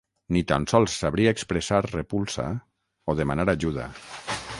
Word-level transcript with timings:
Ni 0.35 0.39
tan 0.51 0.63
sols 0.71 0.95
sabria 1.01 1.33
expressar 1.37 1.81
repulsa 1.89 2.47
o 3.13 3.17
demanar 3.21 3.47
ajuda. 3.55 3.87